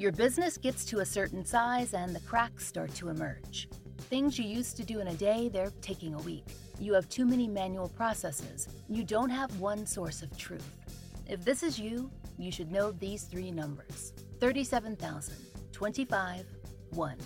Your 0.00 0.12
business 0.12 0.56
gets 0.56 0.86
to 0.86 1.00
a 1.00 1.04
certain 1.04 1.44
size 1.44 1.92
and 1.92 2.16
the 2.16 2.20
cracks 2.20 2.66
start 2.66 2.94
to 2.94 3.10
emerge. 3.10 3.68
Things 4.08 4.38
you 4.38 4.46
used 4.46 4.78
to 4.78 4.82
do 4.82 5.00
in 5.00 5.08
a 5.08 5.14
day, 5.14 5.50
they're 5.50 5.74
taking 5.82 6.14
a 6.14 6.18
week. 6.20 6.46
You 6.78 6.94
have 6.94 7.06
too 7.10 7.26
many 7.26 7.46
manual 7.46 7.88
processes. 7.88 8.66
You 8.88 9.04
don't 9.04 9.28
have 9.28 9.60
one 9.60 9.84
source 9.84 10.22
of 10.22 10.34
truth. 10.38 10.66
If 11.28 11.44
this 11.44 11.62
is 11.62 11.78
you, 11.78 12.10
you 12.38 12.50
should 12.50 12.72
know 12.72 12.92
these 12.92 13.24
three 13.24 13.50
numbers 13.50 14.14
37,000, 14.40 15.34
25, 15.70 16.46
1. 16.92 17.18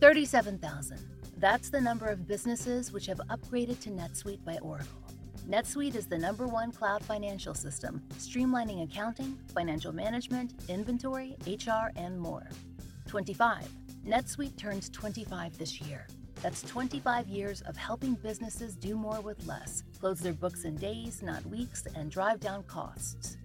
37,000. 0.00 0.98
That's 1.36 1.70
the 1.70 1.80
number 1.80 2.06
of 2.06 2.26
businesses 2.26 2.90
which 2.92 3.06
have 3.06 3.20
upgraded 3.30 3.80
to 3.82 3.90
NetSuite 3.90 4.44
by 4.44 4.58
Oracle. 4.62 5.09
NetSuite 5.48 5.96
is 5.96 6.06
the 6.06 6.18
number 6.18 6.46
one 6.46 6.70
cloud 6.70 7.04
financial 7.04 7.54
system, 7.54 8.02
streamlining 8.18 8.84
accounting, 8.84 9.38
financial 9.52 9.92
management, 9.92 10.52
inventory, 10.68 11.36
HR, 11.46 11.90
and 11.96 12.18
more. 12.18 12.46
25. 13.08 13.68
NetSuite 14.06 14.56
turns 14.56 14.88
25 14.90 15.58
this 15.58 15.80
year. 15.80 16.06
That's 16.42 16.62
25 16.62 17.28
years 17.28 17.62
of 17.62 17.76
helping 17.76 18.14
businesses 18.14 18.76
do 18.76 18.94
more 18.94 19.20
with 19.20 19.46
less, 19.46 19.82
close 19.98 20.20
their 20.20 20.32
books 20.32 20.64
in 20.64 20.76
days, 20.76 21.22
not 21.22 21.44
weeks, 21.46 21.84
and 21.96 22.10
drive 22.10 22.40
down 22.40 22.62
costs. 22.64 23.36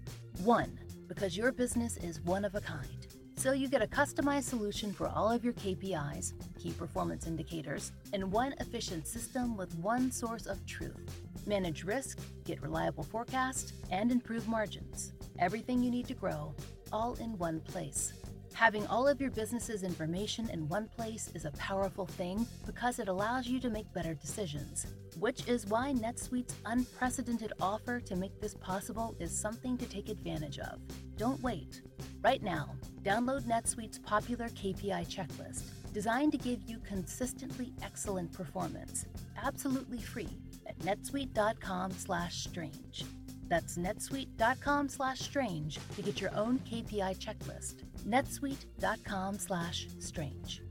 1. 0.43 0.79
Because 1.07 1.35
your 1.35 1.51
business 1.51 1.97
is 1.97 2.21
one 2.21 2.45
of 2.45 2.55
a 2.55 2.61
kind. 2.61 3.07
So 3.45 3.51
you 3.51 3.67
get 3.67 3.83
a 3.83 3.87
customized 3.87 4.45
solution 4.45 4.91
for 4.91 5.07
all 5.07 5.29
of 5.31 5.43
your 5.43 5.53
KPIs, 5.53 6.33
key 6.59 6.71
performance 6.71 7.27
indicators, 7.27 7.91
and 8.11 8.31
one 8.31 8.55
efficient 8.59 9.05
system 9.05 9.55
with 9.55 9.71
one 9.75 10.11
source 10.11 10.47
of 10.47 10.65
truth. 10.65 11.21
Manage 11.45 11.83
risk, 11.83 12.17
get 12.43 12.59
reliable 12.63 13.03
forecast, 13.03 13.73
and 13.91 14.11
improve 14.11 14.47
margins. 14.47 15.13
Everything 15.37 15.83
you 15.83 15.91
need 15.91 16.07
to 16.07 16.15
grow, 16.15 16.55
all 16.91 17.13
in 17.19 17.37
one 17.37 17.59
place. 17.59 18.13
Having 18.55 18.87
all 18.87 19.07
of 19.07 19.21
your 19.21 19.29
business's 19.29 19.83
information 19.83 20.49
in 20.49 20.67
one 20.67 20.87
place 20.87 21.29
is 21.35 21.45
a 21.45 21.51
powerful 21.51 22.07
thing 22.07 22.47
because 22.65 22.97
it 22.97 23.09
allows 23.09 23.45
you 23.45 23.59
to 23.59 23.69
make 23.69 23.93
better 23.93 24.15
decisions, 24.15 24.87
which 25.19 25.47
is 25.47 25.67
why 25.67 25.93
NetSuite's 25.93 26.55
unprecedented 26.65 27.53
offer 27.61 27.99
to 27.99 28.15
make 28.15 28.41
this 28.41 28.55
possible 28.55 29.15
is 29.19 29.39
something 29.39 29.77
to 29.77 29.85
take 29.85 30.09
advantage 30.09 30.57
of. 30.57 30.79
Don't 31.17 31.41
wait. 31.41 31.81
Right 32.21 32.43
now, 32.43 32.75
download 33.03 33.43
NetSuite's 33.43 33.99
popular 33.99 34.49
KPI 34.49 35.07
checklist, 35.07 35.63
designed 35.93 36.33
to 36.33 36.37
give 36.37 36.59
you 36.67 36.79
consistently 36.79 37.71
excellent 37.81 38.33
performance, 38.33 39.05
absolutely 39.41 39.99
free 39.99 40.37
at 40.67 40.77
netsuite.com/strange. 40.79 43.05
That's 43.47 43.77
netsuite.com/strange 43.77 45.79
to 45.95 46.01
get 46.01 46.19
your 46.19 46.35
own 46.35 46.59
KPI 46.59 47.15
checklist 47.15 47.83
netsuite.com 48.05 49.39
slash 49.39 49.87
strange. 49.99 50.61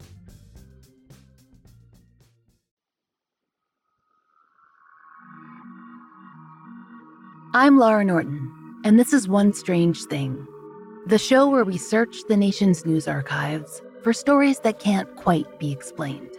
I'm 7.56 7.76
Laurah 7.76 8.04
Norton, 8.04 8.50
and 8.84 9.00
this 9.00 9.14
is 9.14 9.26
One 9.26 9.54
Strange 9.54 10.04
Thing, 10.04 10.46
the 11.06 11.16
show 11.16 11.48
where 11.48 11.64
we 11.64 11.78
search 11.78 12.18
the 12.28 12.36
nation's 12.36 12.84
news 12.84 13.08
archives 13.08 13.80
for 14.02 14.12
stories 14.12 14.60
that 14.60 14.78
can't 14.78 15.16
quite 15.16 15.58
be 15.58 15.72
explained. 15.72 16.30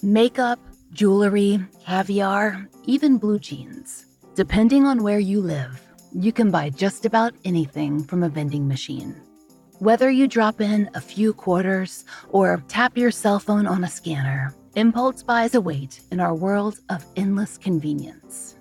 Makeup, 0.00 0.60
jewelry, 0.92 1.58
caviar, 1.84 2.68
even 2.84 3.18
blue 3.18 3.40
jeans. 3.40 4.06
Depending 4.36 4.86
on 4.86 5.02
where 5.02 5.18
you 5.18 5.40
live, 5.40 5.82
you 6.14 6.32
can 6.32 6.52
buy 6.52 6.70
just 6.70 7.04
about 7.04 7.34
anything 7.44 8.04
from 8.04 8.22
a 8.22 8.28
vending 8.28 8.68
machine. 8.68 9.20
Whether 9.80 10.10
you 10.10 10.28
drop 10.28 10.60
in 10.60 10.90
a 10.92 11.00
few 11.00 11.32
quarters 11.32 12.04
or 12.28 12.62
tap 12.68 12.98
your 12.98 13.10
cell 13.10 13.38
phone 13.38 13.66
on 13.66 13.82
a 13.82 13.88
scanner, 13.88 14.54
impulse 14.74 15.22
buys 15.22 15.54
await 15.54 16.02
in 16.12 16.20
our 16.20 16.34
world 16.34 16.80
of 16.90 17.02
endless 17.16 17.56
convenience. 17.56 18.56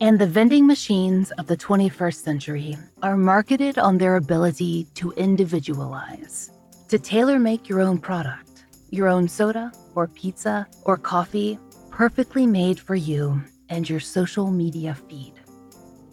And 0.00 0.16
the 0.16 0.28
vending 0.28 0.64
machines 0.64 1.32
of 1.32 1.48
the 1.48 1.56
21st 1.56 2.22
century 2.22 2.76
are 3.02 3.16
marketed 3.16 3.78
on 3.78 3.98
their 3.98 4.14
ability 4.14 4.86
to 4.94 5.10
individualize, 5.12 6.52
to 6.86 7.00
tailor 7.00 7.40
make 7.40 7.68
your 7.68 7.80
own 7.80 7.98
product 7.98 8.64
your 8.90 9.08
own 9.08 9.26
soda 9.26 9.72
or 9.96 10.06
pizza 10.06 10.68
or 10.84 10.96
coffee 10.96 11.58
perfectly 11.90 12.46
made 12.46 12.78
for 12.78 12.94
you 12.94 13.42
and 13.70 13.90
your 13.90 13.98
social 13.98 14.52
media 14.52 14.94
feed. 15.08 15.32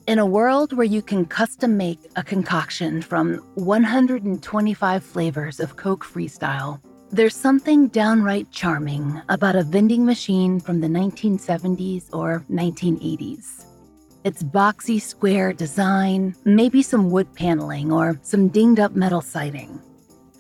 In 0.08 0.18
a 0.18 0.26
world 0.26 0.74
where 0.74 0.86
you 0.86 1.02
can 1.02 1.26
custom 1.26 1.78
make 1.78 2.00
a 2.16 2.24
concoction 2.24 3.02
from 3.02 3.36
125 3.56 5.04
flavors 5.04 5.60
of 5.60 5.76
Coke 5.76 6.04
Freestyle, 6.04 6.82
there's 7.12 7.36
something 7.36 7.88
downright 7.88 8.50
charming 8.52 9.22
about 9.30 9.56
a 9.56 9.64
vending 9.64 10.04
machine 10.04 10.60
from 10.60 10.82
the 10.82 10.88
1970s 10.88 12.10
or 12.14 12.44
1980s. 12.50 13.66
Its 14.24 14.42
boxy 14.42 15.00
square 15.00 15.54
design, 15.54 16.36
maybe 16.46 16.82
some 16.82 17.12
wood 17.12 17.32
paneling 17.36 17.92
or 17.92 18.20
some 18.24 18.48
dinged 18.48 18.80
up 18.80 18.96
metal 18.96 19.22
siding 19.22 19.80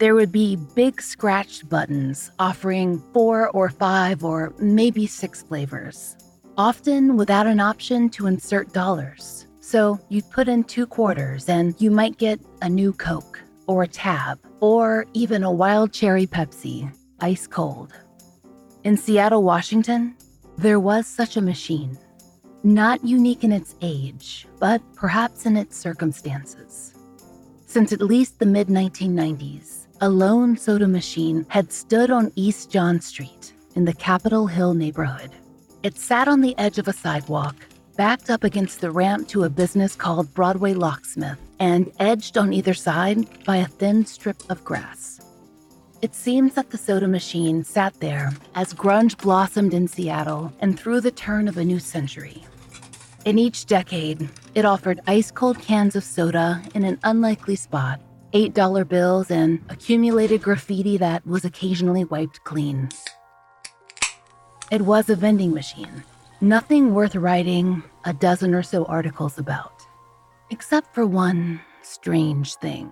there 0.02 0.16
would 0.16 0.32
be 0.32 0.56
big 0.74 1.00
scratched 1.00 1.70
buttons 1.70 2.32
offering 2.40 3.00
four 3.14 3.50
or 3.52 3.70
five 3.70 4.24
or 4.24 4.52
maybe 4.58 5.06
six 5.06 5.44
flavors, 5.44 6.18
often 6.58 7.16
without 7.16 7.46
an 7.46 7.60
option 7.60 8.10
to 8.10 8.26
insert 8.26 8.74
dollars. 8.74 9.46
So 9.72 10.02
you'd 10.10 10.30
put 10.30 10.50
in 10.50 10.66
two 10.66 10.86
quarters 10.86 11.48
and 11.48 11.74
you 11.80 11.92
might 11.92 12.18
get 12.18 12.42
a 12.62 12.68
new 12.68 12.92
Coke 12.92 13.42
or 13.68 13.84
a 13.84 13.88
tab 13.88 14.38
or 14.60 15.06
even 15.14 15.44
a 15.44 15.52
wild 15.52 15.94
cherry 15.94 16.28
Pepsi, 16.28 16.94
ice 17.22 17.48
cold. 17.48 17.94
In 18.84 18.98
Seattle, 18.98 19.44
Washington, 19.44 20.18
there 20.58 20.82
was 20.82 21.08
such 21.08 21.38
a 21.38 21.42
machine. 21.42 21.98
Not 22.66 23.06
unique 23.06 23.46
in 23.46 23.54
its 23.54 23.76
age, 23.82 24.46
but 24.60 24.82
perhaps 24.94 25.46
in 25.46 25.56
its 25.56 25.78
circumstances. 25.78 26.94
Since 27.66 27.94
at 27.94 28.02
least 28.02 28.40
the 28.40 28.46
mid 28.46 28.68
1990s, 28.68 29.88
a 30.02 30.10
lone 30.10 30.58
soda 30.58 30.86
machine 30.90 31.46
had 31.48 31.72
stood 31.72 32.12
on 32.12 32.34
East 32.36 32.72
John 32.72 33.00
Street 33.00 33.54
in 33.76 33.86
the 33.86 33.94
Capitol 33.94 34.48
Hill 34.48 34.74
neighborhood. 34.74 35.32
It 35.82 35.98
sat 35.98 36.28
on 36.28 36.42
the 36.42 36.58
edge 36.58 36.78
of 36.78 36.90
a 36.90 36.94
sidewalk, 36.94 37.56
backed 38.02 38.32
up 38.32 38.44
against 38.44 38.82
the 38.82 38.90
ramp 38.90 39.28
to 39.28 39.44
a 39.44 39.50
business 39.50 39.96
called 39.96 40.34
Broadway 40.34 40.74
Locksmith, 40.74 41.38
and 41.60 41.92
edged 42.00 42.36
on 42.36 42.52
either 42.52 42.74
side 42.74 43.28
by 43.44 43.58
a 43.58 43.68
thin 43.68 44.08
strip 44.08 44.42
of 44.50 44.64
grass. 44.64 45.22
It 46.02 46.16
seems 46.16 46.56
that 46.56 46.72
the 46.72 46.80
soda 46.80 47.08
machine 47.08 47.64
sat 47.64 47.94
there 48.00 48.32
as 48.56 48.74
grunge 48.74 49.22
blossomed 49.22 49.76
in 49.76 49.88
Seattle 49.88 50.52
and 50.62 50.80
through 50.80 51.02
the 51.02 51.12
turn 51.12 51.48
of 51.48 51.58
a 51.58 51.64
new 51.64 51.78
century. 51.78 52.44
In 53.24 53.38
each 53.38 53.68
decade, 53.68 54.28
it 54.56 54.66
offered 54.66 55.00
ice 55.06 55.30
cold 55.30 55.60
cans 55.60 55.96
of 55.96 56.04
soda 56.04 56.60
in 56.74 56.84
an 56.84 56.98
unlikely 57.04 57.56
spot 57.56 58.02
$8 58.34 58.88
bills, 58.88 59.30
and 59.30 59.62
accumulated 59.70 60.42
graffiti 60.42 60.98
that 60.98 61.24
was 61.28 61.46
occasionally 61.46 62.06
wiped 62.06 62.44
clean. 62.46 62.90
It 64.72 64.82
was 64.82 65.08
a 65.08 65.16
vending 65.16 65.54
machine, 65.54 66.04
nothing 66.42 66.94
worth 66.94 67.16
writing 67.16 67.84
a 68.06 68.14
dozen 68.14 68.54
or 68.56 68.64
so 68.64 68.84
articles 68.86 69.38
about, 69.38 69.86
except 70.50 70.94
for 70.94 71.06
one 71.06 71.62
strange 71.84 72.56
thing. 72.56 72.90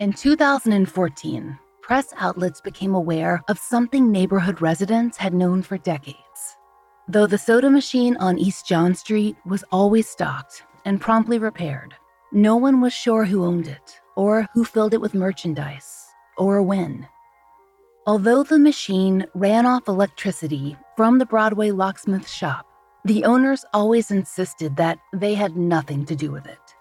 In 0.00 0.12
2014, 0.12 1.58
press 1.80 2.12
outlets 2.18 2.60
became 2.60 2.94
aware 2.94 3.42
of 3.48 3.58
something 3.58 4.10
neighborhood 4.10 4.60
residents 4.60 5.16
had 5.16 5.32
known 5.32 5.62
for 5.62 5.78
decades. 5.78 6.56
Though 7.08 7.26
the 7.26 7.38
soda 7.38 7.70
machine 7.70 8.16
on 8.18 8.38
East 8.38 8.66
John 8.66 8.94
Street 8.94 9.36
was 9.46 9.64
always 9.72 10.08
stocked 10.08 10.64
and 10.84 11.00
promptly 11.00 11.38
repaired, 11.38 11.94
no 12.32 12.56
one 12.56 12.80
was 12.80 12.92
sure 12.92 13.24
who 13.24 13.44
owned 13.44 13.68
it, 13.68 14.00
or 14.16 14.46
who 14.52 14.64
filled 14.64 14.92
it 14.92 15.00
with 15.00 15.14
merchandise, 15.14 16.08
or 16.36 16.60
when. 16.62 17.08
Although 18.08 18.42
the 18.42 18.58
machine 18.58 19.26
ran 19.34 19.66
off 19.66 19.86
electricity 19.86 20.78
from 20.96 21.18
the 21.18 21.26
Broadway 21.26 21.72
locksmith 21.72 22.26
shop, 22.26 22.64
the 23.04 23.22
owners 23.24 23.66
always 23.74 24.10
insisted 24.10 24.76
that 24.76 24.98
they 25.12 25.34
had 25.34 25.58
nothing 25.58 26.06
to 26.06 26.16
do 26.16 26.32
with 26.32 26.46
it. 26.46 26.74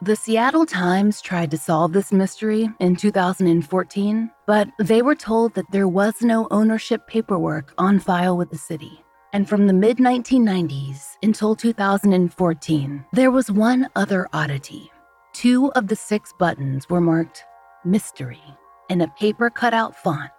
The 0.00 0.16
Seattle 0.16 0.64
Times 0.64 1.20
tried 1.20 1.50
to 1.50 1.58
solve 1.58 1.92
this 1.92 2.12
mystery 2.12 2.70
in 2.80 2.96
2014, 2.96 4.30
but 4.46 4.68
they 4.78 5.02
were 5.02 5.14
told 5.14 5.52
that 5.52 5.70
there 5.70 5.86
was 5.86 6.22
no 6.22 6.48
ownership 6.50 7.06
paperwork 7.08 7.74
on 7.76 7.98
file 7.98 8.38
with 8.38 8.48
the 8.48 8.56
city. 8.56 9.04
And 9.34 9.46
from 9.46 9.66
the 9.66 9.74
mid 9.74 9.98
1990s 9.98 11.18
until 11.22 11.54
2014, 11.54 13.04
there 13.12 13.30
was 13.30 13.50
one 13.50 13.86
other 13.96 14.28
oddity. 14.32 14.90
Two 15.34 15.70
of 15.72 15.88
the 15.88 15.96
six 15.96 16.32
buttons 16.38 16.88
were 16.88 17.02
marked 17.02 17.44
Mystery 17.84 18.40
in 18.88 19.00
a 19.00 19.08
paper 19.08 19.50
cutout 19.50 19.96
font 19.96 20.30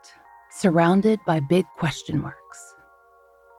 surrounded 0.55 1.19
by 1.25 1.39
big 1.39 1.65
question 1.77 2.21
marks. 2.21 2.75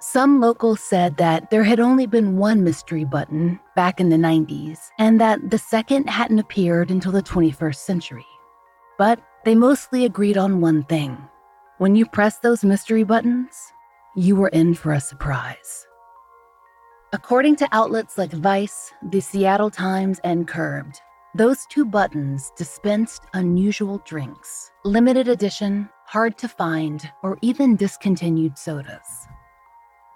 Some 0.01 0.41
locals 0.41 0.81
said 0.81 1.17
that 1.17 1.51
there 1.51 1.65
had 1.65 1.81
only 1.81 2.07
been 2.07 2.37
one 2.37 2.63
mystery 2.63 3.05
button 3.05 3.59
back 3.75 4.01
in 4.01 4.09
the 4.09 4.17
90s, 4.17 4.79
and 4.99 5.21
that 5.21 5.51
the 5.51 5.59
second 5.59 6.09
hadn't 6.09 6.39
appeared 6.39 6.91
until 6.91 7.13
the 7.13 7.23
21st 7.23 7.77
century. 7.77 8.27
But 8.99 9.21
they 9.45 9.55
mostly 9.55 10.05
agreed 10.05 10.39
on 10.39 10.61
one 10.61 10.85
thing 10.85 11.19
when 11.79 11.95
you 11.95 12.07
press 12.07 12.39
those 12.39 12.65
mystery 12.65 13.05
buttons, 13.05 13.55
you 14.15 14.35
were 14.35 14.49
in 14.49 14.73
for 14.73 14.93
a 14.93 15.01
surprise. 15.01 15.87
According 17.13 17.57
to 17.57 17.69
outlets 17.71 18.17
like 18.17 18.33
Vice, 18.33 18.93
the 19.11 19.21
Seattle 19.21 19.71
Times, 19.71 20.19
and 20.25 20.49
Curbed, 20.49 20.99
those 21.35 21.67
two 21.69 21.85
buttons 21.85 22.51
dispensed 22.57 23.25
unusual 23.35 24.01
drinks, 24.07 24.71
limited 24.85 25.29
edition, 25.29 25.91
hard 26.07 26.39
to 26.39 26.49
find, 26.49 27.11
or 27.23 27.39
even 27.43 27.77
discontinued 27.77 28.57
sodas. 28.57 29.27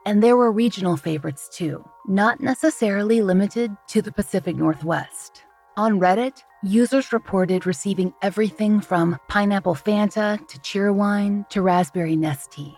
And 0.06 0.22
there 0.22 0.36
were 0.36 0.50
regional 0.50 0.96
favorites 0.96 1.48
too, 1.52 1.84
not 2.06 2.40
necessarily 2.40 3.20
limited 3.20 3.76
to 3.88 4.00
the 4.00 4.12
Pacific 4.12 4.56
Northwest. 4.56 5.44
On 5.76 6.00
Reddit, 6.00 6.42
users 6.62 7.12
reported 7.12 7.66
receiving 7.66 8.14
everything 8.22 8.80
from 8.80 9.18
pineapple 9.28 9.74
Fanta 9.74 10.38
to 10.48 10.58
cheerwine 10.60 11.48
to 11.50 11.62
raspberry 11.62 12.16
Nestea. 12.16 12.74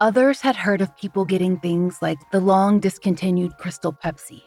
Others 0.00 0.40
had 0.40 0.56
heard 0.56 0.80
of 0.80 0.96
people 0.96 1.24
getting 1.24 1.58
things 1.58 2.02
like 2.02 2.18
the 2.30 2.40
long 2.40 2.80
discontinued 2.80 3.52
Crystal 3.58 3.92
Pepsi 3.92 4.42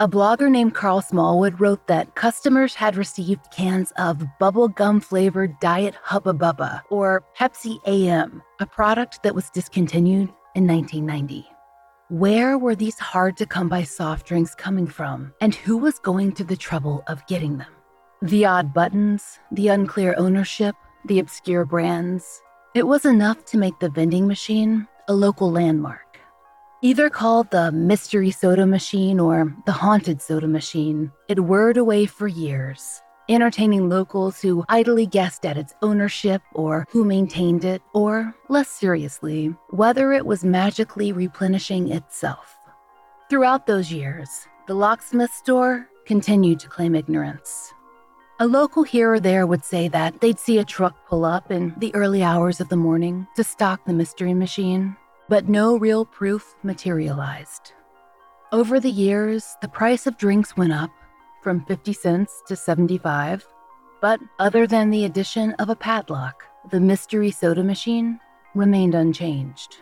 a 0.00 0.08
blogger 0.08 0.50
named 0.50 0.74
Carl 0.74 1.02
Smallwood 1.02 1.60
wrote 1.60 1.86
that 1.86 2.14
customers 2.14 2.74
had 2.74 2.96
received 2.96 3.50
cans 3.54 3.92
of 3.98 4.24
bubblegum 4.40 5.04
flavored 5.04 5.60
Diet 5.60 5.94
Hubba 6.02 6.32
Bubba 6.32 6.80
or 6.88 7.22
Pepsi 7.38 7.78
AM, 7.86 8.42
a 8.60 8.66
product 8.66 9.22
that 9.22 9.34
was 9.34 9.50
discontinued 9.50 10.30
in 10.54 10.66
1990. 10.66 11.46
Where 12.08 12.56
were 12.56 12.74
these 12.74 12.98
hard 12.98 13.36
to 13.36 13.46
come 13.46 13.68
by 13.68 13.82
soft 13.82 14.26
drinks 14.26 14.54
coming 14.54 14.86
from, 14.86 15.34
and 15.42 15.54
who 15.54 15.76
was 15.76 15.98
going 15.98 16.32
to 16.32 16.44
the 16.44 16.56
trouble 16.56 17.04
of 17.06 17.26
getting 17.26 17.58
them? 17.58 17.70
The 18.22 18.46
odd 18.46 18.72
buttons, 18.72 19.38
the 19.52 19.68
unclear 19.68 20.14
ownership, 20.16 20.74
the 21.04 21.18
obscure 21.18 21.66
brands. 21.66 22.40
It 22.74 22.86
was 22.86 23.04
enough 23.04 23.44
to 23.46 23.58
make 23.58 23.78
the 23.80 23.90
vending 23.90 24.26
machine 24.26 24.88
a 25.08 25.12
local 25.14 25.50
landmark. 25.50 26.09
Either 26.82 27.10
called 27.10 27.50
the 27.50 27.70
Mystery 27.70 28.30
Soda 28.30 28.64
Machine 28.64 29.20
or 29.20 29.54
the 29.66 29.72
Haunted 29.72 30.22
Soda 30.22 30.48
Machine, 30.48 31.12
it 31.28 31.38
whirred 31.38 31.76
away 31.76 32.06
for 32.06 32.26
years, 32.26 33.02
entertaining 33.28 33.90
locals 33.90 34.40
who 34.40 34.64
idly 34.66 35.04
guessed 35.04 35.44
at 35.44 35.58
its 35.58 35.74
ownership 35.82 36.40
or 36.54 36.86
who 36.90 37.04
maintained 37.04 37.66
it, 37.66 37.82
or, 37.92 38.34
less 38.48 38.70
seriously, 38.70 39.54
whether 39.68 40.10
it 40.12 40.24
was 40.24 40.42
magically 40.42 41.12
replenishing 41.12 41.92
itself. 41.92 42.56
Throughout 43.28 43.66
those 43.66 43.92
years, 43.92 44.30
the 44.66 44.72
locksmith 44.74 45.34
store 45.34 45.86
continued 46.06 46.60
to 46.60 46.68
claim 46.68 46.94
ignorance. 46.94 47.74
A 48.38 48.46
local 48.46 48.84
here 48.84 49.12
or 49.12 49.20
there 49.20 49.46
would 49.46 49.66
say 49.66 49.88
that 49.88 50.22
they'd 50.22 50.38
see 50.38 50.56
a 50.56 50.64
truck 50.64 50.96
pull 51.06 51.26
up 51.26 51.50
in 51.50 51.74
the 51.76 51.94
early 51.94 52.22
hours 52.22 52.58
of 52.58 52.70
the 52.70 52.76
morning 52.76 53.26
to 53.36 53.44
stock 53.44 53.84
the 53.84 53.92
mystery 53.92 54.32
machine, 54.32 54.96
but 55.30 55.48
no 55.48 55.78
real 55.78 56.04
proof 56.04 56.56
materialized. 56.64 57.72
Over 58.50 58.80
the 58.80 58.90
years, 58.90 59.56
the 59.62 59.68
price 59.68 60.08
of 60.08 60.18
drinks 60.18 60.56
went 60.56 60.72
up 60.72 60.90
from 61.40 61.64
50 61.66 61.92
cents 61.92 62.42
to 62.48 62.56
75, 62.56 63.46
but 64.00 64.18
other 64.40 64.66
than 64.66 64.90
the 64.90 65.04
addition 65.04 65.52
of 65.60 65.68
a 65.70 65.76
padlock, 65.76 66.42
the 66.72 66.80
mystery 66.80 67.30
soda 67.30 67.62
machine 67.62 68.18
remained 68.56 68.96
unchanged. 68.96 69.76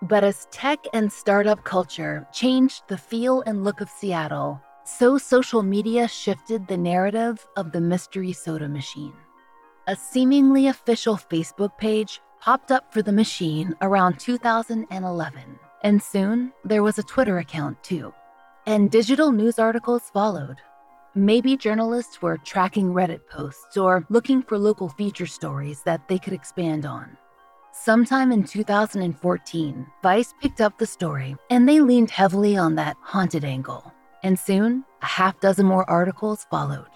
But 0.00 0.24
as 0.24 0.48
tech 0.50 0.78
and 0.94 1.12
startup 1.12 1.62
culture 1.64 2.26
changed 2.32 2.84
the 2.88 2.96
feel 2.96 3.42
and 3.42 3.64
look 3.64 3.82
of 3.82 3.90
Seattle, 3.90 4.62
so 4.84 5.18
social 5.18 5.62
media 5.62 6.08
shifted 6.08 6.66
the 6.66 6.78
narrative 6.78 7.46
of 7.58 7.72
the 7.72 7.82
mystery 7.82 8.32
soda 8.32 8.66
machine. 8.68 9.12
A 9.88 9.94
seemingly 9.94 10.68
official 10.68 11.18
Facebook 11.18 11.76
page 11.76 12.22
popped 12.40 12.70
up 12.70 12.92
for 12.92 13.02
the 13.02 13.12
machine 13.12 13.74
around 13.80 14.18
2011, 14.18 15.42
and 15.82 16.02
soon 16.02 16.52
there 16.64 16.82
was 16.82 16.98
a 16.98 17.02
Twitter 17.02 17.38
account 17.38 17.82
too. 17.82 18.12
And 18.66 18.90
digital 18.90 19.32
news 19.32 19.58
articles 19.58 20.10
followed. 20.12 20.56
Maybe 21.14 21.56
journalists 21.56 22.20
were 22.20 22.38
tracking 22.38 22.92
Reddit 22.92 23.26
posts 23.28 23.76
or 23.76 24.06
looking 24.08 24.42
for 24.42 24.58
local 24.58 24.88
feature 24.88 25.26
stories 25.26 25.82
that 25.82 26.06
they 26.08 26.18
could 26.18 26.32
expand 26.32 26.86
on. 26.86 27.16
Sometime 27.72 28.32
in 28.32 28.44
2014, 28.44 29.86
Vice 30.02 30.34
picked 30.40 30.60
up 30.60 30.78
the 30.78 30.86
story 30.86 31.36
and 31.50 31.68
they 31.68 31.80
leaned 31.80 32.10
heavily 32.10 32.56
on 32.56 32.74
that 32.74 32.96
haunted 33.02 33.44
angle. 33.44 33.92
And 34.22 34.38
soon, 34.38 34.84
a 35.00 35.06
half 35.06 35.38
dozen 35.40 35.64
more 35.64 35.88
articles 35.88 36.46
followed. 36.50 36.88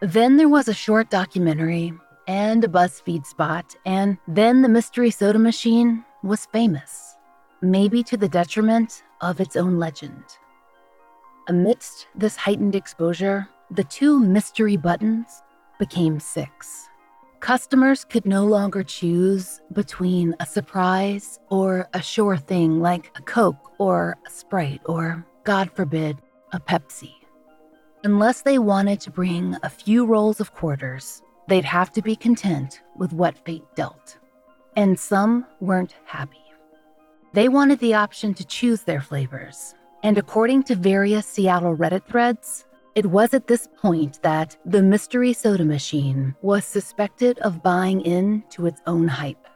Then 0.00 0.36
there 0.36 0.48
was 0.48 0.68
a 0.68 0.74
short 0.74 1.10
documentary 1.10 1.92
and 2.26 2.64
a 2.64 2.68
BuzzFeed 2.68 3.26
spot, 3.26 3.76
and 3.84 4.18
then 4.28 4.62
the 4.62 4.68
Mystery 4.68 5.10
Soda 5.10 5.38
Machine 5.38 6.04
was 6.22 6.46
famous, 6.46 7.16
maybe 7.60 8.02
to 8.04 8.16
the 8.16 8.28
detriment 8.28 9.02
of 9.20 9.40
its 9.40 9.56
own 9.56 9.78
legend. 9.78 10.24
Amidst 11.48 12.06
this 12.14 12.36
heightened 12.36 12.74
exposure, 12.74 13.48
the 13.70 13.84
two 13.84 14.18
mystery 14.18 14.76
buttons 14.76 15.42
became 15.78 16.18
six. 16.20 16.88
Customers 17.40 18.06
could 18.06 18.24
no 18.24 18.46
longer 18.46 18.82
choose 18.82 19.60
between 19.72 20.34
a 20.40 20.46
surprise 20.46 21.38
or 21.50 21.86
a 21.92 22.00
sure 22.00 22.38
thing 22.38 22.80
like 22.80 23.12
a 23.16 23.22
Coke 23.22 23.72
or 23.78 24.16
a 24.26 24.30
Sprite 24.30 24.80
or, 24.86 25.26
God 25.44 25.70
forbid, 25.72 26.16
a 26.52 26.60
Pepsi. 26.60 27.12
Unless 28.02 28.42
they 28.42 28.58
wanted 28.58 29.00
to 29.00 29.10
bring 29.10 29.56
a 29.62 29.68
few 29.68 30.06
rolls 30.06 30.40
of 30.40 30.54
quarters, 30.54 31.22
They'd 31.46 31.64
have 31.64 31.92
to 31.92 32.02
be 32.02 32.16
content 32.16 32.82
with 32.96 33.12
what 33.12 33.44
fate 33.44 33.64
dealt. 33.74 34.18
And 34.76 34.98
some 34.98 35.46
weren't 35.60 35.94
happy. 36.04 36.38
They 37.32 37.48
wanted 37.48 37.80
the 37.80 37.94
option 37.94 38.34
to 38.34 38.46
choose 38.46 38.82
their 38.82 39.00
flavors. 39.00 39.74
And 40.02 40.18
according 40.18 40.64
to 40.64 40.74
various 40.74 41.26
Seattle 41.26 41.76
Reddit 41.76 42.06
threads, 42.06 42.64
it 42.94 43.06
was 43.06 43.34
at 43.34 43.48
this 43.48 43.68
point 43.76 44.22
that 44.22 44.56
the 44.64 44.82
mystery 44.82 45.32
soda 45.32 45.64
machine 45.64 46.34
was 46.42 46.64
suspected 46.64 47.38
of 47.40 47.62
buying 47.62 48.00
in 48.02 48.44
to 48.50 48.66
its 48.66 48.80
own 48.86 49.08
hype. 49.08 49.48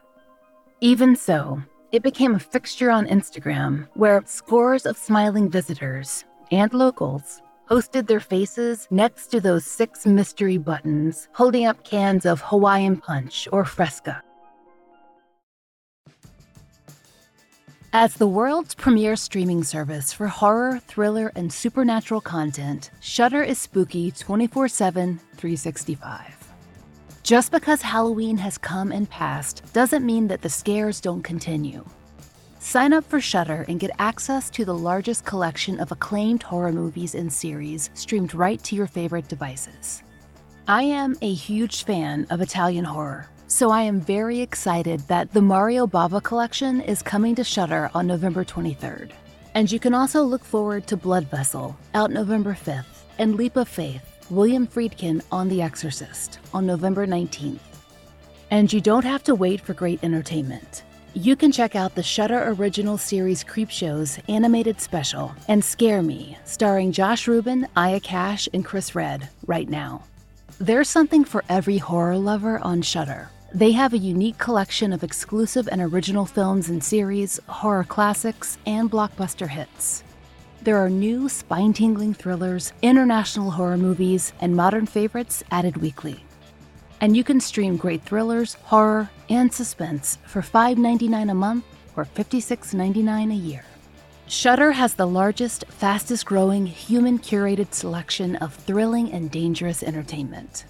Even 0.80 1.14
so, 1.14 1.62
it 1.92 2.02
became 2.02 2.34
a 2.34 2.40
fixture 2.40 2.90
on 2.90 3.06
Instagram 3.06 3.88
where 3.94 4.22
scores 4.26 4.86
of 4.86 4.96
smiling 4.96 5.48
visitors 5.48 6.24
and 6.50 6.74
locals 6.74 7.40
posted 7.68 8.06
their 8.06 8.20
faces 8.20 8.88
next 8.90 9.26
to 9.26 9.40
those 9.40 9.64
six 9.64 10.06
mystery 10.06 10.56
buttons, 10.56 11.28
holding 11.34 11.66
up 11.66 11.84
cans 11.84 12.24
of 12.24 12.40
Hawaiian 12.40 12.96
Punch 12.96 13.46
or 13.52 13.64
Fresca. 13.64 14.22
As 17.92 18.14
the 18.14 18.26
world's 18.26 18.74
premier 18.74 19.16
streaming 19.16 19.64
service 19.64 20.12
for 20.12 20.28
horror, 20.28 20.78
thriller, 20.86 21.32
and 21.34 21.52
supernatural 21.52 22.20
content, 22.20 22.90
Shudder 23.00 23.42
is 23.42 23.58
spooky 23.58 24.10
24 24.10 24.68
7, 24.68 25.18
365. 25.36 26.52
Just 27.22 27.50
because 27.50 27.82
Halloween 27.82 28.38
has 28.38 28.56
come 28.56 28.92
and 28.92 29.08
passed 29.08 29.62
doesn't 29.72 30.04
mean 30.04 30.28
that 30.28 30.42
the 30.42 30.48
scares 30.48 31.00
don't 31.00 31.22
continue. 31.22 31.84
Sign 32.60 32.92
up 32.92 33.04
for 33.04 33.20
Shudder 33.20 33.64
and 33.68 33.78
get 33.78 33.92
access 34.00 34.50
to 34.50 34.64
the 34.64 34.74
largest 34.74 35.24
collection 35.24 35.78
of 35.78 35.92
acclaimed 35.92 36.42
horror 36.42 36.72
movies 36.72 37.14
and 37.14 37.32
series 37.32 37.88
streamed 37.94 38.34
right 38.34 38.62
to 38.64 38.74
your 38.74 38.88
favorite 38.88 39.28
devices. 39.28 40.02
I 40.66 40.82
am 40.82 41.16
a 41.22 41.32
huge 41.32 41.84
fan 41.84 42.26
of 42.30 42.40
Italian 42.40 42.84
horror, 42.84 43.28
so 43.46 43.70
I 43.70 43.82
am 43.82 44.00
very 44.00 44.40
excited 44.40 45.00
that 45.06 45.32
the 45.32 45.40
Mario 45.40 45.86
Bava 45.86 46.20
collection 46.20 46.80
is 46.80 47.00
coming 47.00 47.36
to 47.36 47.44
Shudder 47.44 47.90
on 47.94 48.08
November 48.08 48.44
23rd. 48.44 49.12
And 49.54 49.70
you 49.70 49.78
can 49.78 49.94
also 49.94 50.24
look 50.24 50.44
forward 50.44 50.86
to 50.88 50.96
Blood 50.96 51.30
Vessel 51.30 51.76
out 51.94 52.10
November 52.10 52.54
5th 52.54 53.04
and 53.18 53.36
Leap 53.36 53.56
of 53.56 53.68
Faith, 53.68 54.02
William 54.30 54.66
Friedkin 54.66 55.22
on 55.30 55.48
The 55.48 55.62
Exorcist 55.62 56.40
on 56.52 56.66
November 56.66 57.06
19th. 57.06 57.60
And 58.50 58.70
you 58.72 58.80
don't 58.80 59.04
have 59.04 59.22
to 59.24 59.36
wait 59.36 59.60
for 59.60 59.74
great 59.74 60.02
entertainment. 60.02 60.82
You 61.20 61.34
can 61.34 61.50
check 61.50 61.74
out 61.74 61.96
the 61.96 62.02
Shudder 62.04 62.44
Original 62.46 62.96
Series 62.96 63.42
Creepshows 63.42 64.20
animated 64.28 64.80
special 64.80 65.34
and 65.48 65.64
Scare 65.64 66.00
Me, 66.00 66.38
starring 66.44 66.92
Josh 66.92 67.26
Ruben, 67.26 67.66
Aya 67.74 67.98
Cash, 67.98 68.48
and 68.54 68.64
Chris 68.64 68.94
Redd, 68.94 69.28
right 69.44 69.68
now. 69.68 70.04
There's 70.60 70.88
something 70.88 71.24
for 71.24 71.42
every 71.48 71.78
horror 71.78 72.18
lover 72.18 72.60
on 72.60 72.82
Shudder. 72.82 73.30
They 73.52 73.72
have 73.72 73.94
a 73.94 73.98
unique 73.98 74.38
collection 74.38 74.92
of 74.92 75.02
exclusive 75.02 75.68
and 75.72 75.80
original 75.80 76.24
films 76.24 76.68
and 76.68 76.84
series, 76.84 77.40
horror 77.48 77.82
classics, 77.82 78.56
and 78.64 78.88
blockbuster 78.88 79.48
hits. 79.48 80.04
There 80.62 80.76
are 80.76 80.88
new 80.88 81.28
spine 81.28 81.72
tingling 81.72 82.14
thrillers, 82.14 82.72
international 82.80 83.50
horror 83.50 83.76
movies, 83.76 84.32
and 84.40 84.54
modern 84.54 84.86
favorites 84.86 85.42
added 85.50 85.78
weekly 85.78 86.22
and 87.00 87.16
you 87.16 87.24
can 87.24 87.40
stream 87.40 87.76
great 87.76 88.02
thrillers, 88.02 88.54
horror, 88.64 89.10
and 89.28 89.52
suspense 89.52 90.18
for 90.26 90.42
$5.99 90.42 91.30
a 91.30 91.34
month 91.34 91.64
or 91.96 92.04
$56.99 92.04 93.32
a 93.32 93.34
year. 93.34 93.64
Shudder 94.26 94.72
has 94.72 94.94
the 94.94 95.06
largest, 95.06 95.64
fastest 95.68 96.26
growing, 96.26 96.66
human 96.66 97.18
curated 97.18 97.72
selection 97.72 98.36
of 98.36 98.54
thrilling 98.54 99.10
and 99.12 99.30
dangerous 99.30 99.82
entertainment. 99.82 100.64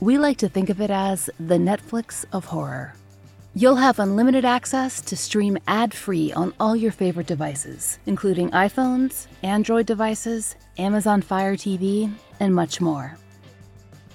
We 0.00 0.18
like 0.18 0.38
to 0.38 0.48
think 0.48 0.70
of 0.70 0.80
it 0.80 0.90
as 0.90 1.28
the 1.38 1.58
Netflix 1.58 2.24
of 2.32 2.46
horror. 2.46 2.94
You'll 3.54 3.76
have 3.76 4.00
unlimited 4.00 4.44
access 4.44 5.00
to 5.02 5.16
stream 5.16 5.58
ad 5.68 5.94
free 5.94 6.32
on 6.32 6.54
all 6.58 6.74
your 6.74 6.90
favorite 6.90 7.28
devices, 7.28 7.98
including 8.04 8.50
iPhones, 8.50 9.28
Android 9.42 9.86
devices, 9.86 10.56
Amazon 10.76 11.22
Fire 11.22 11.54
TV, 11.54 12.12
and 12.40 12.54
much 12.54 12.80
more. 12.80 13.16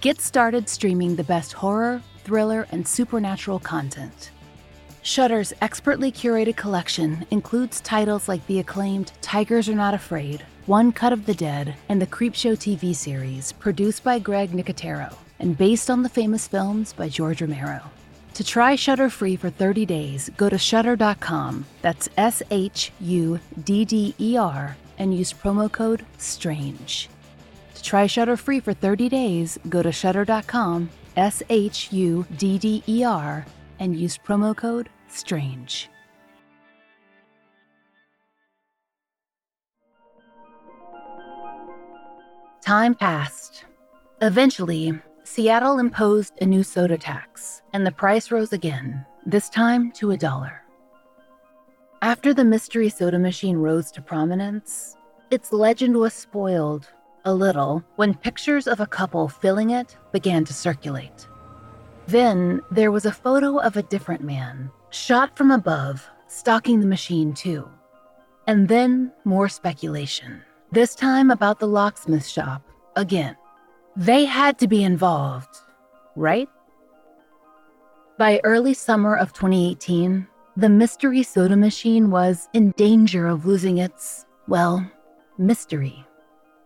Get 0.01 0.21
started 0.21 0.69
streaming 0.69 1.15
the 1.15 1.23
best 1.23 1.53
horror, 1.53 2.01
thriller, 2.23 2.67
and 2.71 2.87
supernatural 2.87 3.59
content 3.59 4.31
Shudder's 5.01 5.53
expertly 5.61 6.11
curated 6.11 6.55
collection 6.55 7.25
includes 7.31 7.81
titles 7.81 8.27
like 8.27 8.45
the 8.47 8.59
acclaimed 8.59 9.11
Tigers 9.21 9.69
Are 9.69 9.75
Not 9.75 9.93
Afraid, 9.93 10.45
One 10.65 10.91
Cut 10.91 11.13
of 11.13 11.25
the 11.25 11.33
Dead, 11.33 11.75
and 11.87 12.01
the 12.01 12.07
Creepshow 12.07 12.53
TV 12.57 12.93
series 12.93 13.53
produced 13.53 14.03
by 14.03 14.19
Greg 14.19 14.51
Nicotero 14.51 15.13
and 15.39 15.57
based 15.57 15.89
on 15.89 16.03
the 16.03 16.09
famous 16.09 16.47
films 16.47 16.91
by 16.91 17.07
George 17.07 17.41
Romero. 17.41 17.81
To 18.33 18.43
try 18.43 18.75
Shudder 18.75 19.09
free 19.09 19.35
for 19.35 19.49
30 19.49 19.85
days, 19.85 20.29
go 20.37 20.49
to 20.49 20.57
shudder.com. 20.57 21.65
That's 21.81 22.09
S 22.17 22.43
H 22.51 22.91
U 22.99 23.39
D 23.63 23.85
D 23.85 24.15
E 24.19 24.37
R 24.37 24.77
and 24.97 25.17
use 25.17 25.33
promo 25.33 25.71
code 25.71 26.05
STRANGE. 26.17 27.09
To 27.79 27.85
try 27.85 28.07
Shudder 28.07 28.35
free 28.35 28.59
for 28.59 28.73
30 28.73 29.07
days, 29.07 29.57
go 29.69 29.81
to 29.81 29.89
shudder.com. 29.89 30.89
S 31.15 31.41
H 31.49 31.93
U 31.93 32.25
D 32.37 32.57
D 32.57 32.83
E 32.85 33.05
R 33.05 33.45
and 33.79 33.97
use 33.97 34.17
promo 34.17 34.53
code 34.55 34.89
STRANGE. 35.07 35.89
Time 42.65 42.95
passed. 42.95 43.63
Eventually, 44.21 44.99
Seattle 45.23 45.79
imposed 45.79 46.33
a 46.41 46.45
new 46.45 46.63
soda 46.63 46.97
tax, 46.97 47.61
and 47.71 47.87
the 47.87 47.93
price 47.93 48.29
rose 48.29 48.51
again, 48.51 49.05
this 49.25 49.49
time 49.49 49.89
to 49.93 50.11
a 50.11 50.17
dollar. 50.17 50.63
After 52.01 52.33
the 52.33 52.43
mystery 52.43 52.89
soda 52.89 53.19
machine 53.19 53.55
rose 53.55 53.89
to 53.91 54.01
prominence, 54.01 54.97
its 55.31 55.53
legend 55.53 55.95
was 55.95 56.13
spoiled 56.13 56.89
a 57.25 57.33
little 57.33 57.83
when 57.95 58.13
pictures 58.13 58.67
of 58.67 58.79
a 58.79 58.87
couple 58.87 59.27
filling 59.27 59.71
it 59.71 59.97
began 60.11 60.45
to 60.45 60.53
circulate. 60.53 61.27
Then 62.07 62.61
there 62.71 62.91
was 62.91 63.05
a 63.05 63.11
photo 63.11 63.59
of 63.59 63.77
a 63.77 63.83
different 63.83 64.23
man, 64.23 64.71
shot 64.89 65.37
from 65.37 65.51
above, 65.51 66.07
stalking 66.27 66.79
the 66.79 66.87
machine 66.87 67.33
too. 67.33 67.69
And 68.47 68.67
then 68.67 69.11
more 69.25 69.47
speculation, 69.47 70.41
this 70.71 70.95
time 70.95 71.29
about 71.29 71.59
the 71.59 71.67
locksmith 71.67 72.25
shop 72.25 72.63
again. 72.95 73.35
They 73.95 74.25
had 74.25 74.57
to 74.59 74.67
be 74.67 74.83
involved, 74.83 75.55
right? 76.15 76.49
By 78.17 78.41
early 78.43 78.73
summer 78.73 79.15
of 79.15 79.33
2018, 79.33 80.27
the 80.57 80.69
mystery 80.69 81.23
soda 81.23 81.55
machine 81.55 82.11
was 82.11 82.49
in 82.53 82.71
danger 82.71 83.27
of 83.27 83.45
losing 83.45 83.77
its, 83.77 84.25
well, 84.47 84.85
mystery. 85.37 86.05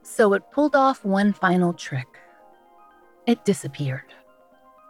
So 0.03 0.33
it 0.33 0.51
pulled 0.51 0.75
off 0.75 1.05
one 1.05 1.31
final 1.31 1.73
trick. 1.73 2.19
It 3.25 3.45
disappeared. 3.45 4.13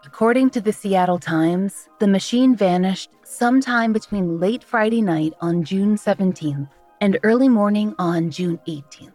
According 0.05 0.49
to 0.51 0.61
the 0.61 0.73
Seattle 0.73 1.19
Times, 1.19 1.87
the 1.99 2.07
machine 2.07 2.55
vanished 2.55 3.11
sometime 3.23 3.93
between 3.93 4.39
late 4.39 4.63
Friday 4.63 5.01
night 5.01 5.33
on 5.39 5.63
June 5.63 5.95
17th 5.95 6.67
and 6.99 7.19
early 7.23 7.47
morning 7.47 7.93
on 7.99 8.31
June 8.31 8.59
18th. 8.67 9.13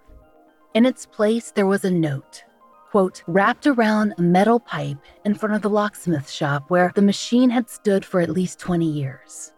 In 0.75 0.87
its 0.87 1.05
place, 1.05 1.51
there 1.51 1.67
was 1.67 1.85
a 1.85 1.91
note, 1.91 2.45
quote, 2.91 3.23
wrapped 3.27 3.67
around 3.67 4.15
a 4.17 4.23
metal 4.23 4.61
pipe 4.61 4.99
in 5.25 5.35
front 5.35 5.57
of 5.57 5.63
the 5.63 5.71
locksmith 5.71 6.31
shop 6.31 6.71
where 6.71 6.93
the 6.95 7.03
machine 7.03 7.51
had 7.51 7.69
stood 7.69 8.05
for 8.05 8.21
at 8.21 8.31
least 8.31 8.61
20 8.61 8.87
years. 8.87 9.53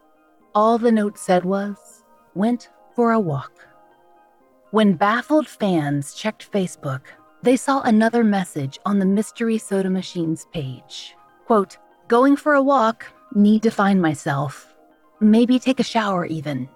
All 0.55 0.77
the 0.77 0.91
note 0.91 1.17
said 1.17 1.45
was, 1.45 2.03
went 2.33 2.69
for 2.95 3.11
a 3.11 3.19
walk. 3.19 3.67
When 4.71 4.93
baffled 4.93 5.49
fans 5.49 6.13
checked 6.13 6.49
Facebook, 6.49 7.01
they 7.43 7.57
saw 7.57 7.81
another 7.81 8.23
message 8.23 8.79
on 8.85 8.99
the 8.99 9.05
Mystery 9.05 9.57
Soda 9.57 9.89
Machine's 9.89 10.47
page. 10.53 11.13
Quote, 11.45 11.77
going 12.07 12.37
for 12.37 12.53
a 12.53 12.63
walk, 12.63 13.05
need 13.35 13.63
to 13.63 13.69
find 13.69 14.01
myself. 14.01 14.73
Maybe 15.19 15.59
take 15.59 15.81
a 15.81 15.83
shower 15.83 16.25
even. 16.25 16.69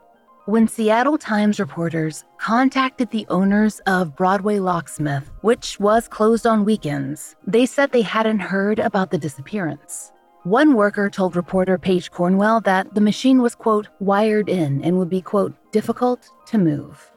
When 0.45 0.67
Seattle 0.67 1.17
Times 1.17 1.57
reporters 1.57 2.25
contacted 2.37 3.11
the 3.11 3.25
owners 3.29 3.79
of 3.87 4.13
Broadway 4.17 4.59
Locksmith, 4.59 5.31
which 5.39 5.79
was 5.79 6.09
closed 6.09 6.45
on 6.45 6.65
weekends, 6.65 7.37
they 7.47 7.65
said 7.65 7.93
they 7.93 8.01
hadn't 8.01 8.39
heard 8.39 8.79
about 8.79 9.09
the 9.09 9.17
disappearance. 9.17 10.11
One 10.43 10.73
worker 10.73 11.09
told 11.09 11.37
reporter 11.37 11.77
Paige 11.77 12.11
Cornwell 12.11 12.59
that 12.59 12.93
the 12.93 12.99
machine 12.99 13.41
was, 13.41 13.55
quote, 13.55 13.87
wired 14.01 14.49
in 14.49 14.83
and 14.83 14.97
would 14.97 15.09
be, 15.09 15.21
quote, 15.21 15.55
difficult 15.71 16.29
to 16.47 16.57
move. 16.57 17.09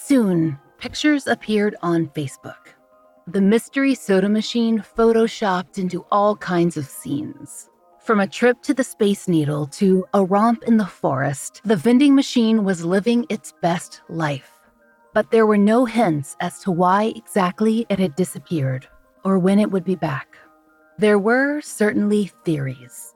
Soon, 0.00 0.58
pictures 0.78 1.26
appeared 1.26 1.76
on 1.82 2.06
Facebook 2.08 2.78
the 3.32 3.40
mystery 3.42 3.94
soda 3.94 4.28
machine 4.28 4.78
photoshopped 4.78 5.76
into 5.76 6.06
all 6.10 6.34
kinds 6.36 6.78
of 6.78 6.86
scenes. 6.86 7.68
From 8.00 8.20
a 8.20 8.26
trip 8.26 8.62
to 8.62 8.72
the 8.72 8.82
Space 8.82 9.28
Needle 9.28 9.66
to 9.66 10.06
a 10.14 10.24
romp 10.24 10.62
in 10.62 10.78
the 10.78 10.86
forest, 10.86 11.60
the 11.62 11.76
vending 11.76 12.14
machine 12.14 12.64
was 12.64 12.86
living 12.86 13.26
its 13.28 13.52
best 13.60 14.00
life. 14.08 14.50
But 15.12 15.30
there 15.30 15.44
were 15.44 15.58
no 15.58 15.84
hints 15.84 16.36
as 16.40 16.60
to 16.60 16.70
why 16.70 17.12
exactly 17.14 17.84
it 17.90 17.98
had 17.98 18.14
disappeared 18.14 18.88
or 19.24 19.38
when 19.38 19.58
it 19.58 19.70
would 19.70 19.84
be 19.84 19.96
back. 19.96 20.38
There 20.96 21.18
were 21.18 21.60
certainly 21.60 22.32
theories. 22.46 23.14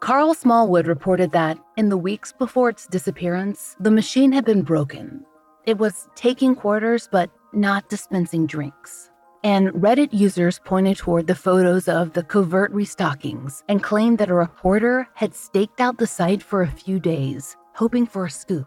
Carl 0.00 0.34
Smallwood 0.34 0.88
reported 0.88 1.30
that 1.32 1.56
in 1.76 1.88
the 1.88 1.96
weeks 1.96 2.32
before 2.32 2.70
its 2.70 2.88
disappearance, 2.88 3.76
the 3.78 3.92
machine 3.92 4.32
had 4.32 4.44
been 4.44 4.62
broken. 4.62 5.24
It 5.66 5.78
was 5.78 6.08
taking 6.14 6.54
quarters 6.54 7.08
but 7.10 7.30
not 7.52 7.88
dispensing 7.88 8.46
drinks 8.46 9.10
and 9.46 9.68
Reddit 9.68 10.08
users 10.12 10.58
pointed 10.58 10.96
toward 10.96 11.28
the 11.28 11.34
photos 11.36 11.86
of 11.86 12.14
the 12.14 12.24
covert 12.24 12.72
restockings 12.72 13.62
and 13.68 13.80
claimed 13.80 14.18
that 14.18 14.28
a 14.28 14.34
reporter 14.34 15.06
had 15.14 15.36
staked 15.36 15.80
out 15.80 15.98
the 15.98 16.06
site 16.08 16.42
for 16.42 16.62
a 16.62 16.66
few 16.66 16.98
days, 16.98 17.56
hoping 17.72 18.06
for 18.06 18.24
a 18.24 18.30
scoop. 18.30 18.66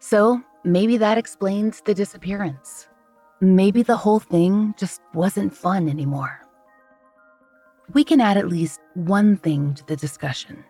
So 0.00 0.42
maybe 0.64 0.96
that 0.96 1.18
explains 1.18 1.82
the 1.82 1.94
disappearance. 1.94 2.88
Maybe 3.40 3.84
the 3.84 3.96
whole 3.96 4.18
thing 4.18 4.74
just 4.76 5.00
wasn't 5.14 5.56
fun 5.56 5.88
anymore. 5.88 6.40
We 7.92 8.02
can 8.02 8.20
add 8.20 8.36
at 8.36 8.48
least 8.48 8.80
one 8.94 9.36
thing 9.36 9.74
to 9.74 9.86
the 9.86 9.94
discussion. 9.94 10.64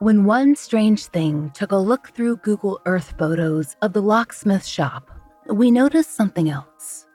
When 0.00 0.24
one 0.24 0.54
strange 0.54 1.06
thing 1.06 1.50
took 1.54 1.72
a 1.72 1.76
look 1.76 2.10
through 2.10 2.36
Google 2.36 2.80
Earth 2.86 3.14
photos 3.18 3.74
of 3.82 3.92
the 3.92 4.00
locksmith 4.00 4.64
shop, 4.64 5.10
we 5.48 5.72
noticed 5.72 6.14
something 6.14 6.48
else. 6.48 7.08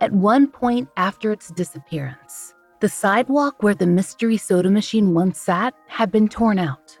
At 0.00 0.12
one 0.12 0.46
point 0.46 0.88
after 0.96 1.32
its 1.32 1.50
disappearance, 1.50 2.54
the 2.78 2.88
sidewalk 2.88 3.64
where 3.64 3.74
the 3.74 3.88
mystery 3.88 4.36
soda 4.36 4.70
machine 4.70 5.12
once 5.12 5.40
sat 5.40 5.74
had 5.88 6.12
been 6.12 6.28
torn 6.28 6.60
out. 6.60 6.96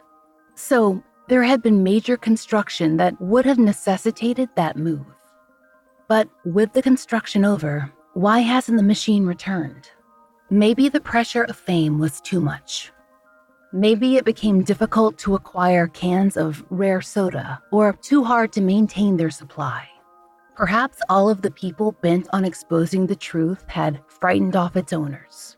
So 0.56 1.00
there 1.28 1.44
had 1.44 1.62
been 1.62 1.84
major 1.84 2.16
construction 2.16 2.96
that 2.96 3.14
would 3.20 3.46
have 3.46 3.58
necessitated 3.58 4.48
that 4.56 4.76
move. 4.76 5.06
But 6.08 6.28
with 6.44 6.72
the 6.72 6.82
construction 6.82 7.44
over, 7.44 7.88
why 8.14 8.40
hasn't 8.40 8.78
the 8.78 8.82
machine 8.82 9.24
returned? 9.24 9.90
Maybe 10.50 10.88
the 10.88 11.00
pressure 11.00 11.44
of 11.44 11.54
fame 11.54 12.00
was 12.00 12.20
too 12.20 12.40
much. 12.40 12.90
Maybe 13.72 14.16
it 14.16 14.24
became 14.24 14.64
difficult 14.64 15.16
to 15.18 15.36
acquire 15.36 15.86
cans 15.86 16.36
of 16.36 16.64
rare 16.70 17.00
soda 17.00 17.62
or 17.70 17.92
too 17.92 18.24
hard 18.24 18.52
to 18.54 18.60
maintain 18.60 19.16
their 19.16 19.30
supply. 19.30 19.86
Perhaps 20.56 20.98
all 21.08 21.30
of 21.30 21.42
the 21.42 21.52
people 21.52 21.92
bent 22.02 22.28
on 22.32 22.44
exposing 22.44 23.06
the 23.06 23.14
truth 23.14 23.64
had 23.68 24.00
frightened 24.08 24.56
off 24.56 24.74
its 24.74 24.92
owners. 24.92 25.56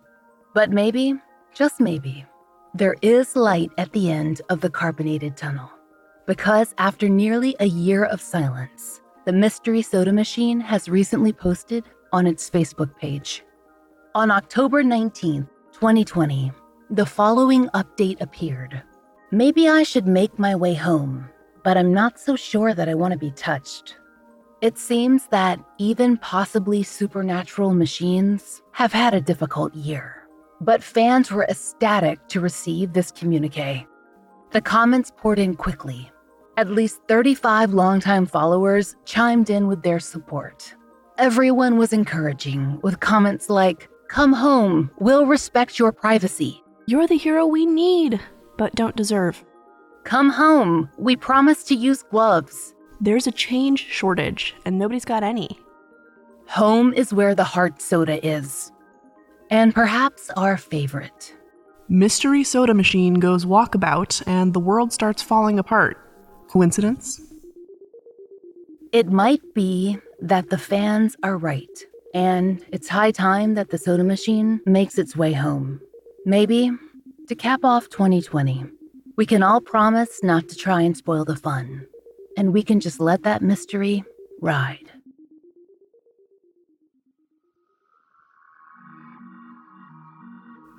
But 0.52 0.70
maybe, 0.70 1.14
just 1.54 1.80
maybe, 1.80 2.26
there 2.74 2.96
is 3.00 3.34
light 3.34 3.70
at 3.78 3.90
the 3.92 4.10
end 4.10 4.42
of 4.50 4.60
the 4.60 4.70
carbonated 4.70 5.34
tunnel. 5.34 5.70
Because 6.26 6.74
after 6.76 7.08
nearly 7.08 7.56
a 7.60 7.66
year 7.66 8.04
of 8.04 8.20
silence, 8.20 9.00
the 9.24 9.32
Mystery 9.32 9.80
Soda 9.80 10.12
Machine 10.12 10.60
has 10.60 10.86
recently 10.86 11.32
posted 11.32 11.84
on 12.12 12.26
its 12.26 12.50
Facebook 12.50 12.94
page. 12.98 13.42
On 14.14 14.30
October 14.30 14.84
19th, 14.84 15.48
2020, 15.72 16.52
the 16.92 17.06
following 17.06 17.68
update 17.68 18.20
appeared 18.20 18.82
Maybe 19.30 19.66
I 19.66 19.82
should 19.82 20.06
make 20.06 20.38
my 20.38 20.54
way 20.54 20.74
home, 20.74 21.26
but 21.64 21.78
I'm 21.78 21.94
not 21.94 22.20
so 22.20 22.36
sure 22.36 22.74
that 22.74 22.86
I 22.86 22.94
want 22.94 23.12
to 23.12 23.18
be 23.18 23.30
touched. 23.30 23.96
It 24.60 24.76
seems 24.76 25.26
that 25.28 25.58
even 25.78 26.18
possibly 26.18 26.82
supernatural 26.82 27.72
machines 27.72 28.60
have 28.72 28.92
had 28.92 29.14
a 29.14 29.22
difficult 29.22 29.74
year. 29.74 30.28
But 30.60 30.82
fans 30.82 31.32
were 31.32 31.44
ecstatic 31.44 32.28
to 32.28 32.40
receive 32.40 32.92
this 32.92 33.10
communique. 33.10 33.86
The 34.50 34.60
comments 34.60 35.10
poured 35.16 35.38
in 35.38 35.56
quickly. 35.56 36.12
At 36.58 36.70
least 36.70 37.00
35 37.08 37.72
longtime 37.72 38.26
followers 38.26 38.96
chimed 39.06 39.48
in 39.48 39.66
with 39.66 39.82
their 39.82 39.98
support. 39.98 40.74
Everyone 41.16 41.78
was 41.78 41.94
encouraging, 41.94 42.80
with 42.82 43.00
comments 43.00 43.48
like, 43.48 43.88
Come 44.08 44.34
home, 44.34 44.90
we'll 44.98 45.24
respect 45.24 45.78
your 45.78 45.90
privacy. 45.90 46.61
You're 46.86 47.06
the 47.06 47.16
hero 47.16 47.46
we 47.46 47.64
need, 47.64 48.20
but 48.58 48.74
don't 48.74 48.96
deserve. 48.96 49.44
Come 50.04 50.30
home, 50.30 50.90
we 50.98 51.14
promise 51.14 51.62
to 51.64 51.76
use 51.76 52.02
gloves. 52.02 52.74
There's 53.00 53.28
a 53.28 53.32
change 53.32 53.86
shortage, 53.86 54.54
and 54.64 54.78
nobody's 54.78 55.04
got 55.04 55.22
any. 55.22 55.58
Home 56.48 56.92
is 56.92 57.14
where 57.14 57.34
the 57.36 57.44
hard 57.44 57.80
soda 57.80 58.24
is. 58.26 58.72
And 59.50 59.72
perhaps 59.74 60.28
our 60.36 60.56
favorite. 60.56 61.36
Mystery 61.88 62.42
Soda 62.42 62.74
Machine 62.74 63.14
goes 63.14 63.44
walkabout, 63.44 64.22
and 64.26 64.52
the 64.52 64.60
world 64.60 64.92
starts 64.92 65.22
falling 65.22 65.58
apart. 65.58 65.98
Coincidence? 66.48 67.20
It 68.92 69.06
might 69.08 69.54
be 69.54 69.98
that 70.20 70.50
the 70.50 70.58
fans 70.58 71.16
are 71.22 71.38
right, 71.38 71.84
and 72.12 72.64
it's 72.72 72.88
high 72.88 73.12
time 73.12 73.54
that 73.54 73.70
the 73.70 73.78
soda 73.78 74.04
machine 74.04 74.60
makes 74.66 74.98
its 74.98 75.16
way 75.16 75.32
home. 75.32 75.80
Maybe, 76.24 76.70
to 77.26 77.34
cap 77.34 77.64
off 77.64 77.88
2020, 77.88 78.64
we 79.16 79.26
can 79.26 79.42
all 79.42 79.60
promise 79.60 80.20
not 80.22 80.48
to 80.48 80.56
try 80.56 80.82
and 80.82 80.96
spoil 80.96 81.24
the 81.24 81.34
fun, 81.34 81.88
and 82.36 82.52
we 82.52 82.62
can 82.62 82.78
just 82.78 83.00
let 83.00 83.24
that 83.24 83.42
mystery 83.42 84.04
ride. 84.40 84.92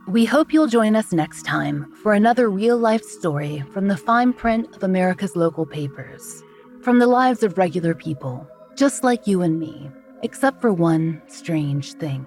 We 0.07 0.23
hope 0.23 0.53
you'll 0.53 0.67
join 0.67 0.95
us 0.95 1.11
next 1.11 1.43
time 1.43 1.91
for 2.01 2.13
another 2.13 2.49
real 2.49 2.77
life 2.77 3.03
story 3.03 3.65
from 3.73 3.89
the 3.89 3.97
fine 3.97 4.31
print 4.31 4.73
of 4.75 4.83
America's 4.83 5.35
local 5.35 5.65
papers, 5.65 6.41
from 6.81 6.99
the 6.99 7.07
lives 7.07 7.43
of 7.43 7.57
regular 7.57 7.93
people, 7.93 8.47
just 8.77 9.03
like 9.03 9.27
you 9.27 9.41
and 9.41 9.59
me, 9.59 9.91
except 10.21 10.61
for 10.61 10.71
one 10.71 11.21
strange 11.27 11.93
thing. 11.95 12.25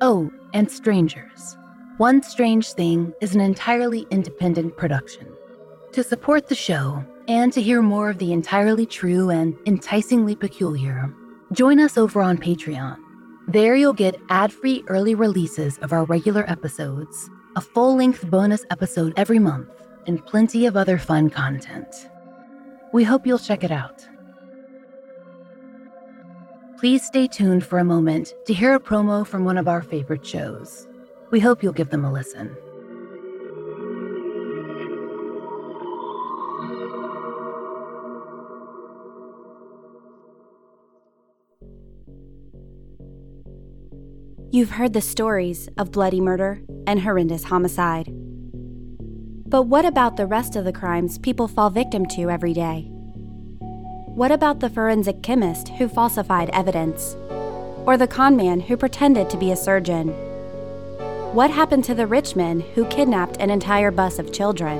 Oh, 0.00 0.30
and 0.54 0.70
strangers. 0.70 1.58
One 1.96 2.22
Strange 2.22 2.72
Thing 2.72 3.14
is 3.20 3.34
an 3.34 3.40
entirely 3.40 4.06
independent 4.10 4.76
production. 4.76 5.28
To 5.92 6.02
support 6.02 6.48
the 6.48 6.54
show 6.54 7.04
and 7.28 7.52
to 7.52 7.62
hear 7.62 7.82
more 7.82 8.10
of 8.10 8.18
the 8.18 8.32
entirely 8.32 8.86
true 8.86 9.30
and 9.30 9.56
enticingly 9.64 10.34
peculiar, 10.34 11.12
join 11.52 11.78
us 11.78 11.96
over 11.96 12.20
on 12.20 12.38
Patreon 12.38 12.98
there 13.46 13.76
you'll 13.76 13.92
get 13.92 14.18
ad 14.30 14.52
free 14.52 14.84
early 14.86 15.14
releases 15.14 15.76
of 15.78 15.92
our 15.92 16.04
regular 16.04 16.48
episodes, 16.50 17.28
a 17.56 17.60
full 17.60 17.94
length 17.94 18.26
bonus 18.30 18.64
episode 18.70 19.12
every 19.18 19.38
month, 19.38 19.68
and 20.06 20.24
plenty 20.24 20.64
of 20.64 20.78
other 20.78 20.96
fun 20.96 21.28
content. 21.28 22.08
We 22.92 23.04
hope 23.04 23.26
you'll 23.26 23.38
check 23.38 23.62
it 23.62 23.70
out. 23.70 24.08
Please 26.78 27.04
stay 27.04 27.26
tuned 27.26 27.66
for 27.66 27.78
a 27.78 27.84
moment 27.84 28.32
to 28.46 28.54
hear 28.54 28.74
a 28.74 28.80
promo 28.80 29.26
from 29.26 29.44
one 29.44 29.58
of 29.58 29.68
our 29.68 29.82
favorite 29.82 30.26
shows. 30.26 30.88
We 31.34 31.40
hope 31.40 31.64
you'll 31.64 31.72
give 31.72 31.90
them 31.90 32.04
a 32.04 32.12
listen. 32.12 32.56
You've 44.52 44.70
heard 44.70 44.92
the 44.92 45.00
stories 45.00 45.68
of 45.76 45.90
bloody 45.90 46.20
murder 46.20 46.62
and 46.86 47.00
horrendous 47.00 47.42
homicide. 47.42 48.06
But 49.44 49.64
what 49.64 49.84
about 49.84 50.16
the 50.16 50.26
rest 50.26 50.54
of 50.54 50.64
the 50.64 50.72
crimes 50.72 51.18
people 51.18 51.48
fall 51.48 51.68
victim 51.68 52.06
to 52.10 52.30
every 52.30 52.52
day? 52.52 52.82
What 54.14 54.30
about 54.30 54.60
the 54.60 54.70
forensic 54.70 55.24
chemist 55.24 55.70
who 55.70 55.88
falsified 55.88 56.50
evidence? 56.50 57.16
Or 57.86 57.96
the 57.96 58.06
conman 58.06 58.60
who 58.60 58.76
pretended 58.76 59.28
to 59.30 59.36
be 59.36 59.50
a 59.50 59.56
surgeon? 59.56 60.14
What 61.34 61.50
happened 61.50 61.82
to 61.86 61.96
the 61.96 62.06
rich 62.06 62.36
men 62.36 62.60
who 62.60 62.84
kidnapped 62.84 63.38
an 63.40 63.50
entire 63.50 63.90
bus 63.90 64.20
of 64.20 64.32
children? 64.32 64.78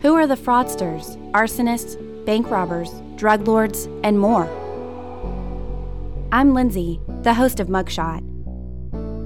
Who 0.00 0.14
are 0.14 0.28
the 0.28 0.36
fraudsters, 0.36 1.18
arsonists, 1.32 1.96
bank 2.24 2.48
robbers, 2.48 2.92
drug 3.16 3.48
lords, 3.48 3.88
and 4.04 4.20
more? 4.20 4.44
I'm 6.30 6.54
Lindsay, 6.54 7.00
the 7.22 7.34
host 7.34 7.58
of 7.58 7.66
Mugshot. 7.66 8.22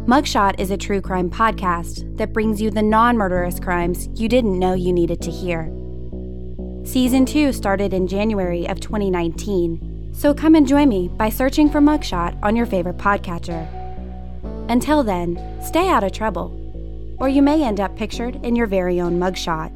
Mugshot 0.07 0.59
is 0.59 0.71
a 0.71 0.79
true 0.79 1.03
crime 1.03 1.29
podcast 1.29 2.17
that 2.17 2.33
brings 2.33 2.63
you 2.63 2.71
the 2.71 2.81
non 2.81 3.19
murderous 3.19 3.61
crimes 3.61 4.09
you 4.15 4.27
didn't 4.27 4.59
know 4.59 4.73
you 4.73 4.95
needed 4.95 5.21
to 5.21 5.31
hear. 5.31 5.71
Season 6.83 7.27
2 7.27 7.53
started 7.53 7.93
in 7.93 8.09
January 8.09 8.67
of 8.67 8.81
2019, 8.81 10.15
so 10.15 10.33
come 10.33 10.55
and 10.55 10.67
join 10.67 10.89
me 10.89 11.09
by 11.09 11.29
searching 11.29 11.69
for 11.69 11.83
Mugshot 11.83 12.43
on 12.43 12.57
your 12.57 12.65
favorite 12.65 12.97
podcatcher. 12.97 13.76
Until 14.69 15.03
then, 15.03 15.39
stay 15.63 15.89
out 15.89 16.03
of 16.03 16.13
trouble, 16.13 16.51
or 17.19 17.29
you 17.29 17.43
may 17.43 17.63
end 17.63 17.81
up 17.81 17.97
pictured 17.97 18.45
in 18.45 18.57
your 18.57 18.67
very 18.67 19.01
own 19.01 19.19
mugshot. 19.19 19.73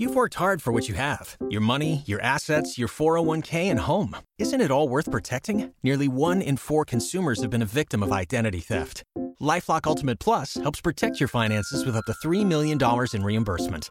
You've 0.00 0.14
worked 0.14 0.36
hard 0.36 0.62
for 0.62 0.72
what 0.72 0.88
you 0.88 0.94
have 0.94 1.36
your 1.50 1.60
money, 1.60 2.04
your 2.06 2.22
assets, 2.22 2.78
your 2.78 2.88
401k, 2.88 3.70
and 3.70 3.80
home. 3.80 4.16
Isn't 4.38 4.62
it 4.62 4.70
all 4.70 4.88
worth 4.88 5.10
protecting? 5.10 5.74
Nearly 5.82 6.08
one 6.08 6.40
in 6.40 6.56
four 6.56 6.86
consumers 6.86 7.42
have 7.42 7.50
been 7.50 7.60
a 7.60 7.66
victim 7.66 8.02
of 8.02 8.10
identity 8.10 8.60
theft. 8.60 9.02
Lifelock 9.42 9.86
Ultimate 9.86 10.18
Plus 10.18 10.54
helps 10.54 10.80
protect 10.80 11.20
your 11.20 11.28
finances 11.28 11.84
with 11.84 11.96
up 11.96 12.06
to 12.06 12.14
$3 12.26 12.46
million 12.46 12.78
in 13.12 13.22
reimbursement. 13.22 13.90